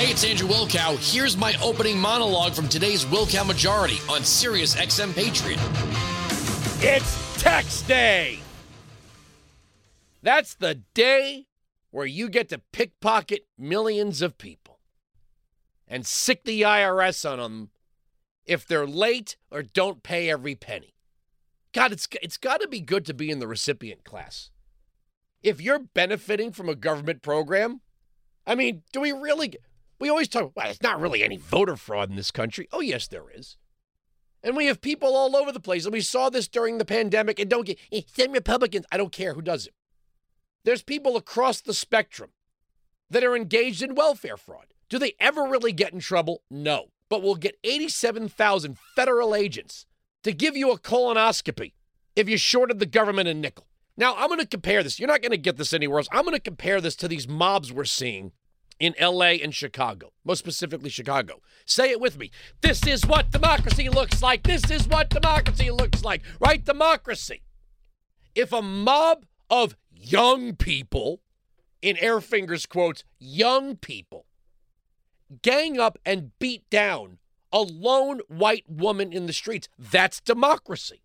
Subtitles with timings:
[0.00, 0.96] Hey, it's Andrew Wilkow.
[1.12, 5.60] Here's my opening monologue from today's Wilkow Majority on Sirius XM Patriot.
[6.82, 8.38] It's tax day.
[10.22, 11.48] That's the day
[11.90, 14.78] where you get to pickpocket millions of people
[15.86, 17.70] and sick the IRS on them
[18.46, 20.94] if they're late or don't pay every penny.
[21.74, 24.48] God, it's, it's got to be good to be in the recipient class.
[25.42, 27.82] If you're benefiting from a government program,
[28.46, 29.56] I mean, do we really?
[30.00, 32.66] We always talk, well, it's not really any voter fraud in this country.
[32.72, 33.58] Oh, yes, there is.
[34.42, 35.84] And we have people all over the place.
[35.84, 37.38] And we saw this during the pandemic.
[37.38, 38.86] And don't get, eh, send Republicans.
[38.90, 39.74] I don't care who does it.
[40.64, 42.30] There's people across the spectrum
[43.10, 44.66] that are engaged in welfare fraud.
[44.88, 46.42] Do they ever really get in trouble?
[46.50, 46.86] No.
[47.10, 49.84] But we'll get 87,000 federal agents
[50.22, 51.72] to give you a colonoscopy
[52.16, 53.66] if you shorted the government a nickel.
[53.96, 54.98] Now, I'm going to compare this.
[54.98, 56.08] You're not going to get this anywhere else.
[56.10, 58.32] I'm going to compare this to these mobs we're seeing
[58.80, 61.42] in LA and Chicago, most specifically Chicago.
[61.66, 62.30] Say it with me.
[62.62, 64.42] This is what democracy looks like.
[64.42, 66.22] This is what democracy looks like.
[66.40, 66.64] Right?
[66.64, 67.42] Democracy.
[68.34, 71.20] If a mob of young people,
[71.82, 74.24] in air fingers quotes, young people,
[75.42, 77.18] gang up and beat down
[77.52, 81.02] a lone white woman in the streets, that's democracy.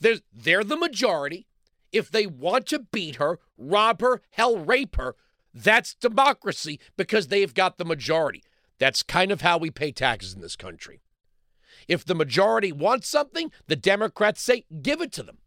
[0.00, 1.46] They're, they're the majority.
[1.92, 5.16] If they want to beat her, rob her, hell, rape her,
[5.52, 8.44] that's democracy because they've got the majority.
[8.78, 11.02] That's kind of how we pay taxes in this country.
[11.88, 15.38] If the majority wants something, the Democrats say, give it to them.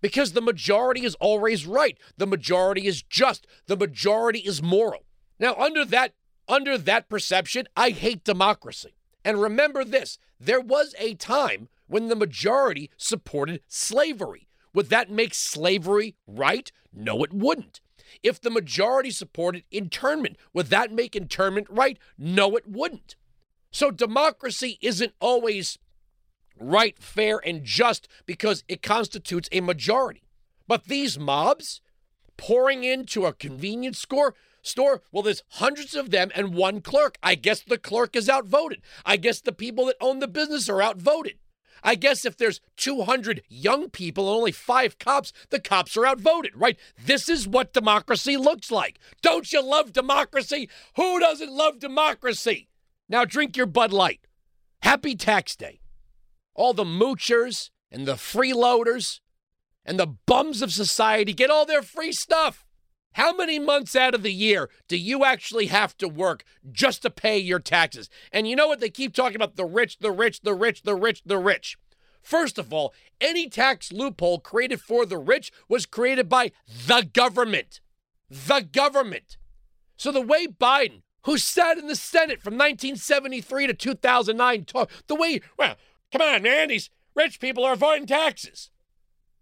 [0.00, 1.98] Because the majority is always right.
[2.16, 3.46] The majority is just.
[3.66, 5.04] The majority is moral.
[5.40, 6.14] Now, under that,
[6.48, 8.94] under that perception, I hate democracy.
[9.24, 14.48] And remember this there was a time when the majority supported slavery.
[14.74, 16.70] Would that make slavery right?
[16.92, 17.80] No, it wouldn't.
[18.22, 21.98] If the majority supported internment, would that make internment right?
[22.16, 23.16] No, it wouldn't.
[23.70, 25.78] So democracy isn't always
[26.58, 30.22] right, fair, and just because it constitutes a majority.
[30.66, 31.80] But these mobs
[32.36, 37.18] pouring into a convenience store, store, well, there's hundreds of them and one clerk.
[37.22, 38.82] I guess the clerk is outvoted.
[39.04, 41.38] I guess the people that own the business are outvoted.
[41.82, 46.52] I guess if there's 200 young people and only five cops, the cops are outvoted,
[46.54, 46.78] right?
[47.02, 48.98] This is what democracy looks like.
[49.22, 50.68] Don't you love democracy?
[50.96, 52.68] Who doesn't love democracy?
[53.08, 54.20] Now drink your Bud Light.
[54.82, 55.80] Happy Tax Day.
[56.54, 59.20] All the moochers and the freeloaders
[59.84, 62.66] and the bums of society get all their free stuff.
[63.12, 67.10] How many months out of the year do you actually have to work just to
[67.10, 68.08] pay your taxes?
[68.32, 68.80] And you know what?
[68.80, 71.76] They keep talking about the rich, the rich, the rich, the rich, the rich.
[72.22, 76.52] First of all, any tax loophole created for the rich was created by
[76.86, 77.80] the government.
[78.28, 79.38] The government.
[79.96, 85.14] So the way Biden, who sat in the Senate from 1973 to 2009, talk, the
[85.14, 85.76] way, well,
[86.12, 88.70] come on, man, these rich people are avoiding taxes.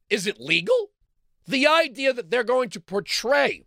[0.09, 0.93] Is it legal?
[1.47, 3.63] The idea that they're going to portray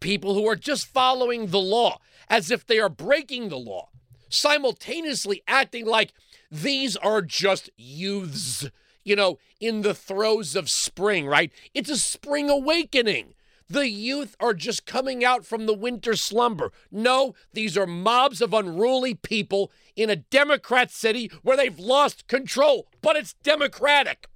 [0.00, 3.88] people who are just following the law as if they are breaking the law,
[4.28, 6.12] simultaneously acting like
[6.50, 8.68] these are just youths,
[9.02, 11.52] you know, in the throes of spring, right?
[11.74, 13.34] It's a spring awakening.
[13.68, 16.70] The youth are just coming out from the winter slumber.
[16.90, 22.86] No, these are mobs of unruly people in a Democrat city where they've lost control,
[23.00, 24.28] but it's democratic.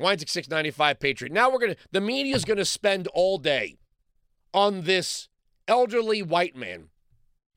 [0.00, 1.32] Wines 695 Patriot.
[1.32, 3.78] Now we're going to, the media is going to spend all day
[4.52, 5.28] on this
[5.68, 6.88] elderly white man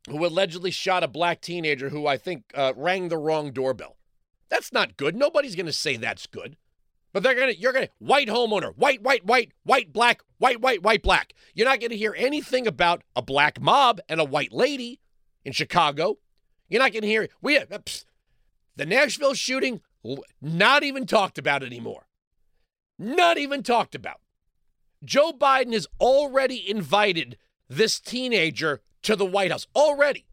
[0.09, 3.97] who allegedly shot a black teenager who I think uh, rang the wrong doorbell.
[4.49, 5.15] That's not good.
[5.15, 6.57] Nobody's going to say that's good.
[7.13, 10.61] But they're going to, you're going to, white homeowner, white, white, white, white, black, white,
[10.61, 11.33] white, white, black.
[11.53, 14.99] You're not going to hear anything about a black mob and a white lady
[15.45, 16.17] in Chicago.
[16.69, 17.65] You're not going to hear, we, uh,
[18.75, 19.81] the Nashville shooting,
[20.41, 22.07] not even talked about anymore.
[22.97, 24.19] Not even talked about.
[25.03, 27.37] Joe Biden has already invited
[27.67, 29.67] this teenager to the White House.
[29.75, 30.25] Already.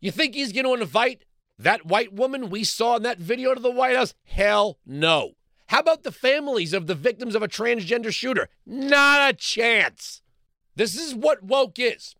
[0.00, 1.24] You think he's going to invite
[1.58, 4.14] that white woman we saw in that video to the White House?
[4.24, 5.32] Hell no.
[5.68, 8.48] How about the families of the victims of a transgender shooter?
[8.64, 10.22] Not a chance.
[10.76, 12.14] This is what woke is.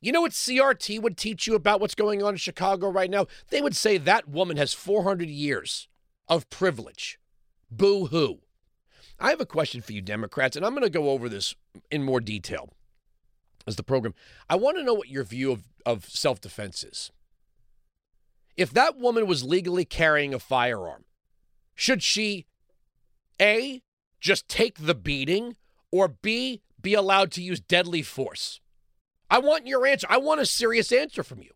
[0.00, 3.26] You know what CRT would teach you about what's going on in Chicago right now?
[3.48, 5.88] They would say that woman has 400 years
[6.28, 7.18] of privilege.
[7.70, 8.40] Boo hoo.
[9.18, 11.54] I have a question for you, Democrats, and I'm going to go over this
[11.90, 12.70] in more detail
[13.66, 14.14] as the program.
[14.48, 17.10] I want to know what your view of, of self defense is.
[18.56, 21.04] If that woman was legally carrying a firearm,
[21.74, 22.46] should she
[23.40, 23.82] A,
[24.20, 25.56] just take the beating,
[25.90, 28.60] or B, be allowed to use deadly force?
[29.30, 30.06] I want your answer.
[30.10, 31.50] I want a serious answer from you.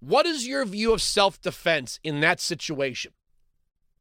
[0.00, 3.12] What is your view of self defense in that situation?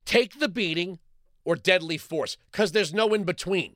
[0.05, 0.99] Take the beating
[1.45, 3.75] or deadly force, because there's no in between.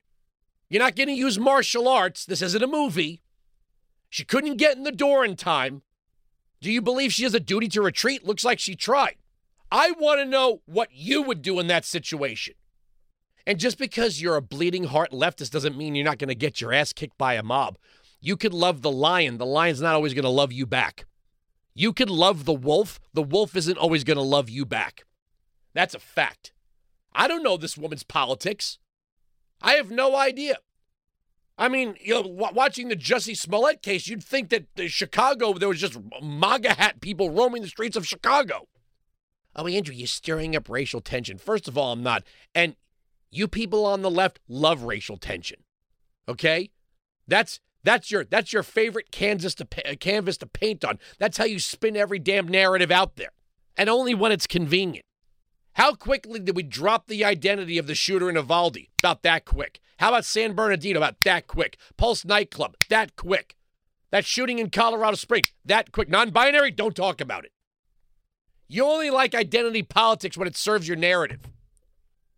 [0.70, 2.26] You're not going to use martial arts.
[2.26, 3.22] This isn't a movie.
[4.10, 5.82] She couldn't get in the door in time.
[6.62, 8.26] Do you believe she has a duty to retreat?
[8.26, 9.16] Looks like she tried.
[9.72, 12.56] I want to know what you would do in that situation.
[13.46, 16.60] And just because you're a bleeding heart leftist doesn't mean you're not going to get
[16.60, 17.78] your ass kicked by a mob.
[18.20, 21.06] You could love the lion, the lion's not always going to love you back.
[21.74, 25.06] You could love the wolf, the wolf isn't always going to love you back.
[25.74, 26.52] That's a fact.
[27.18, 28.78] I don't know this woman's politics.
[29.60, 30.58] I have no idea.
[31.58, 35.68] I mean, you know, watching the Jussie Smollett case, you'd think that the Chicago there
[35.68, 38.68] was just MAGA hat people roaming the streets of Chicago.
[39.56, 41.40] Oh, Andrew, you're stirring up racial tension.
[41.40, 42.24] First of all, I'm not.
[42.54, 42.76] And
[43.32, 45.64] you people on the left love racial tension.
[46.30, 46.70] Okay?
[47.28, 49.66] That's that's your that's your favorite canvas to
[50.00, 51.00] canvas to paint on.
[51.18, 53.32] That's how you spin every damn narrative out there.
[53.76, 55.07] And only when it's convenient.
[55.78, 58.88] How quickly did we drop the identity of the shooter in Uvalde?
[59.00, 59.80] About that quick.
[60.00, 60.98] How about San Bernardino?
[60.98, 61.78] About that quick.
[61.98, 62.76] Pulse nightclub?
[62.90, 63.56] That quick.
[64.10, 65.54] That shooting in Colorado Springs?
[65.64, 66.10] That quick.
[66.10, 66.72] Non binary?
[66.72, 67.52] Don't talk about it.
[68.68, 71.42] You only like identity politics when it serves your narrative.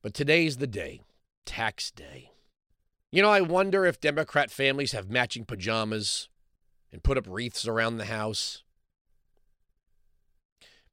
[0.01, 1.01] But today's the day,
[1.45, 2.31] tax day.
[3.09, 6.27] You know, I wonder if Democrat families have matching pajamas
[6.91, 8.63] and put up wreaths around the house.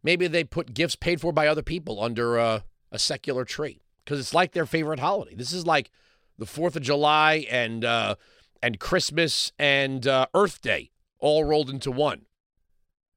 [0.07, 2.63] Maybe they put gifts paid for by other people under a,
[2.93, 5.35] a secular tree because it's like their favorite holiday.
[5.35, 5.91] This is like
[6.39, 8.15] the Fourth of July and uh,
[8.63, 12.27] and Christmas and uh, Earth Day all rolled into one.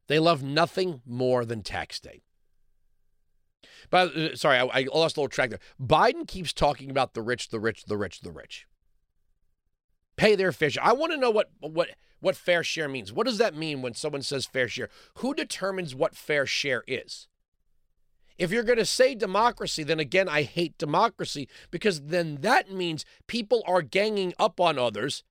[0.08, 2.24] They love nothing more than tax day.
[3.92, 5.60] But uh, sorry, I, I lost a little track there.
[5.80, 8.66] Biden keeps talking about the rich, the rich, the rich, the rich.
[10.20, 10.78] Pay their fish.
[10.82, 13.14] I want to know what what what fair share means.
[13.14, 14.90] What does that mean when someone says fair share?
[15.20, 17.30] Who determines what fair share is?
[18.38, 23.06] If you're going to say democracy, then again, I hate democracy because then that means
[23.28, 25.24] people are ganging up on others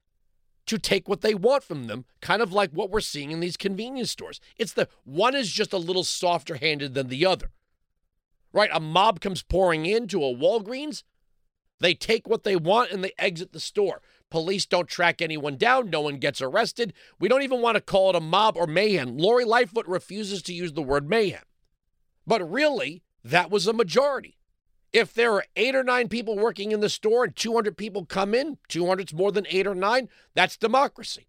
[0.64, 3.58] to take what they want from them, kind of like what we're seeing in these
[3.58, 4.40] convenience stores.
[4.56, 7.50] It's the one is just a little softer handed than the other.
[8.54, 8.70] Right?
[8.72, 11.02] A mob comes pouring into a Walgreens,
[11.80, 14.02] they take what they want and they exit the store.
[14.30, 15.90] Police don't track anyone down.
[15.90, 16.92] No one gets arrested.
[17.18, 19.16] We don't even want to call it a mob or mayhem.
[19.16, 21.42] Lori Lightfoot refuses to use the word mayhem.
[22.26, 24.36] But really, that was a majority.
[24.92, 28.34] If there are eight or nine people working in the store and 200 people come
[28.34, 31.28] in, 200's more than eight or nine, that's democracy.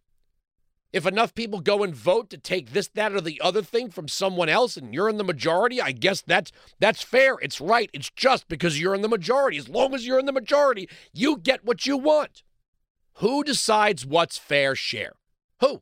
[0.92, 4.07] If enough people go and vote to take this, that, or the other thing from
[4.07, 7.36] someone else and you're in the majority, I guess that's that's fair.
[7.42, 7.92] It's right.
[7.94, 9.57] It's just because you're in the majority.
[9.57, 12.42] As long as you're in the majority, you get what you want.
[13.19, 15.13] Who decides what's fair share?
[15.60, 15.81] Who?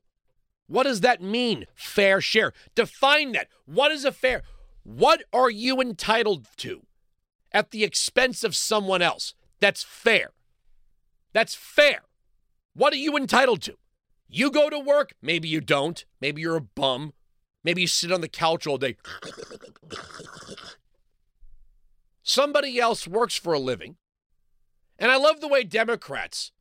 [0.66, 2.51] What does that mean, fair share?
[2.74, 3.48] Define that.
[3.66, 4.42] What is a fair?
[4.84, 6.81] What are you entitled to
[7.51, 9.36] at the expense of someone else?
[9.60, 10.31] That's fair.
[11.31, 12.01] That's fair.
[12.74, 13.75] What are you entitled to?
[14.28, 16.04] You go to work, maybe you don't.
[16.19, 17.13] Maybe you're a bum.
[17.63, 18.98] Maybe you sit on the couch all day.
[22.24, 23.98] Somebody else works for a living.
[24.98, 26.51] And I love the way Democrats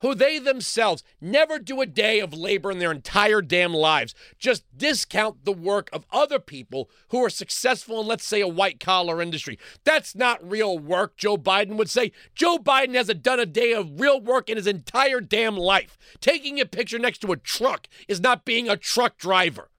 [0.00, 4.64] who they themselves never do a day of labor in their entire damn lives, just
[4.76, 9.20] discount the work of other people who are successful in, let's say, a white collar
[9.20, 9.58] industry.
[9.84, 12.12] That's not real work, Joe Biden would say.
[12.34, 15.98] Joe Biden hasn't done a day of real work in his entire damn life.
[16.20, 19.70] Taking a picture next to a truck is not being a truck driver.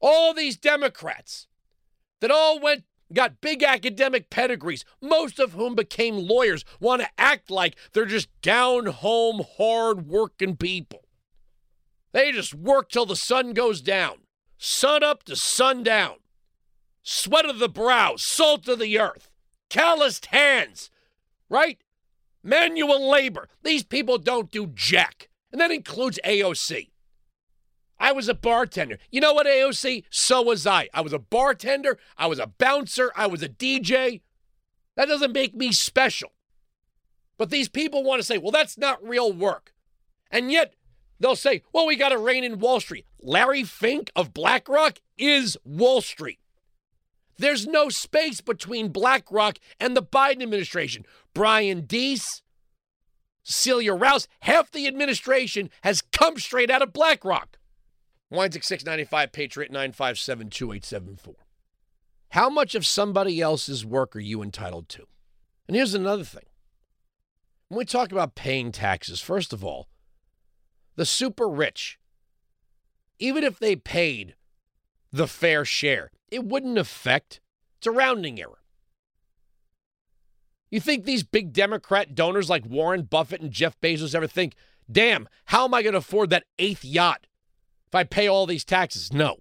[0.00, 1.46] All these Democrats
[2.20, 2.84] that all went
[3.14, 8.28] got big academic pedigrees, most of whom became lawyers, want to act like they're just
[8.40, 11.04] down home, hard working people.
[12.12, 14.18] They just work till the sun goes down,
[14.58, 16.16] sun up to sundown,
[17.02, 19.30] sweat of the brow, salt of the earth,
[19.70, 20.90] calloused hands,
[21.48, 21.78] right?
[22.42, 23.48] Manual labor.
[23.62, 25.28] These people don't do jack.
[25.50, 26.91] And that includes AOC.
[28.02, 28.98] I was a bartender.
[29.12, 30.02] You know what, AOC?
[30.10, 30.88] So was I.
[30.92, 31.98] I was a bartender.
[32.18, 33.12] I was a bouncer.
[33.14, 34.22] I was a DJ.
[34.96, 36.32] That doesn't make me special.
[37.38, 39.72] But these people want to say, well, that's not real work.
[40.32, 40.74] And yet
[41.20, 43.06] they'll say, well, we got to rein in Wall Street.
[43.20, 46.40] Larry Fink of BlackRock is Wall Street.
[47.38, 51.06] There's no space between BlackRock and the Biden administration.
[51.34, 52.42] Brian Deese,
[53.44, 57.58] Celia Rouse, half the administration has come straight out of BlackRock.
[58.32, 61.34] Weinzig 695, Patriot 957 2874.
[62.30, 65.06] How much of somebody else's work are you entitled to?
[65.68, 66.46] And here's another thing.
[67.68, 69.88] When we talk about paying taxes, first of all,
[70.96, 71.98] the super rich
[73.22, 74.34] even if they paid
[75.12, 77.40] the fair share, it wouldn't affect.
[77.78, 78.58] It's a rounding error.
[80.70, 84.54] You think these big Democrat donors like Warren Buffett and Jeff Bezos ever think,
[84.90, 87.28] damn, how am I going to afford that eighth yacht
[87.92, 89.12] if I pay all these taxes?
[89.12, 89.40] No.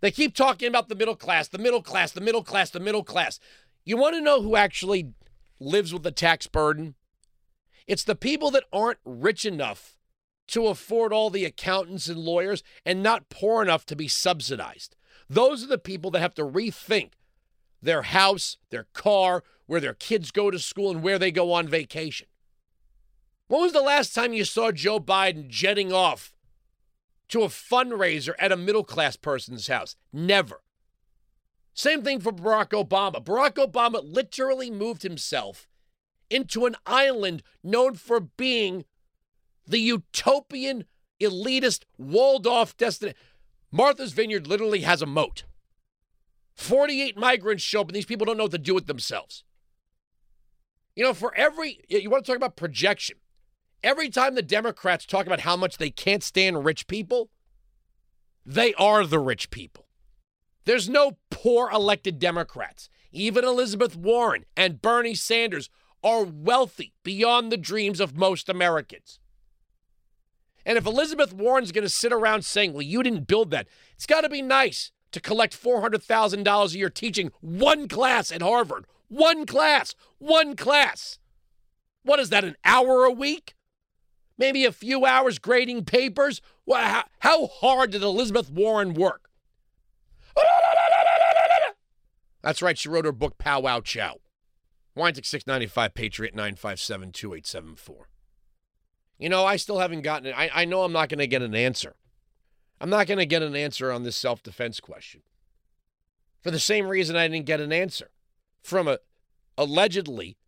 [0.00, 3.04] They keep talking about the middle class, the middle class, the middle class, the middle
[3.04, 3.38] class.
[3.84, 5.12] You want to know who actually
[5.60, 6.96] lives with the tax burden?
[7.86, 9.96] It's the people that aren't rich enough
[10.48, 14.96] to afford all the accountants and lawyers and not poor enough to be subsidized.
[15.28, 17.12] Those are the people that have to rethink
[17.80, 21.68] their house, their car, where their kids go to school, and where they go on
[21.68, 22.26] vacation.
[23.46, 26.32] When was the last time you saw Joe Biden jetting off
[27.30, 29.96] to a fundraiser at a middle class person's house?
[30.12, 30.62] Never.
[31.74, 33.24] Same thing for Barack Obama.
[33.24, 35.68] Barack Obama literally moved himself
[36.28, 38.84] into an island known for being
[39.66, 40.84] the utopian,
[41.20, 43.18] elitist, walled off destination.
[43.70, 45.44] Martha's Vineyard literally has a moat.
[46.54, 49.44] 48 migrants show up, and these people don't know what to do with themselves.
[50.94, 53.16] You know, for every, you want to talk about projection.
[53.82, 57.30] Every time the Democrats talk about how much they can't stand rich people,
[58.44, 59.86] they are the rich people.
[60.64, 62.90] There's no poor elected Democrats.
[63.12, 65.70] Even Elizabeth Warren and Bernie Sanders
[66.02, 69.18] are wealthy beyond the dreams of most Americans.
[70.66, 74.06] And if Elizabeth Warren's going to sit around saying, well, you didn't build that, it's
[74.06, 78.84] got to be nice to collect $400,000 a year teaching one class at Harvard.
[79.08, 79.94] One class.
[80.18, 81.18] One class.
[82.02, 83.54] What is that, an hour a week?
[84.40, 86.40] Maybe a few hours grading papers?
[86.64, 89.28] Well, how, how hard did Elizabeth Warren work?
[92.42, 94.16] That's right, she wrote her book, Pow Wow Chow.
[94.96, 98.08] Weinzig 695 Patriot 957 2874.
[99.18, 100.34] You know, I still haven't gotten it.
[100.34, 101.96] I, I know I'm not going to get an answer.
[102.80, 105.20] I'm not going to get an answer on this self defense question.
[106.40, 108.10] For the same reason I didn't get an answer
[108.62, 109.00] from a
[109.58, 110.38] allegedly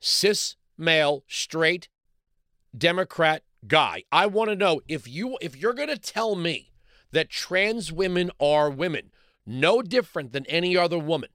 [0.00, 1.90] cis male straight
[2.76, 4.04] Democrat guy.
[4.10, 6.72] I want to know if you if you're going to tell me
[7.12, 9.10] that trans women are women,
[9.46, 11.30] no different than any other woman,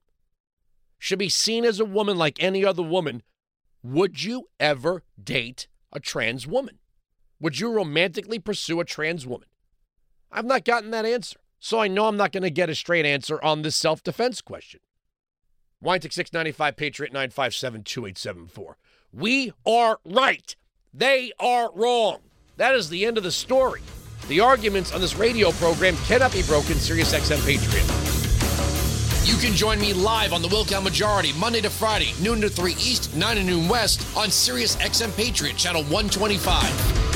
[0.98, 3.22] should be seen as a woman like any other woman,
[3.82, 6.78] would you ever date a trans woman?
[7.40, 9.48] Would you romantically pursue a trans woman?
[10.30, 11.38] I've not gotten that answer.
[11.60, 14.40] So I know I'm not going to get a straight answer on this self defense
[14.40, 14.80] question.
[15.82, 18.76] Weinzig 695 Patriot 957 2874.
[19.12, 20.56] We are right.
[20.94, 22.18] They are wrong.
[22.56, 23.82] That is the end of the story.
[24.28, 27.84] The arguments on this radio program cannot be broken, Sirius XM Patriot.
[29.24, 32.72] You can join me live on the Wilkow Majority Monday to Friday, noon to 3
[32.72, 37.07] East, 9 to noon West on Sirius XM Patriot, channel 125.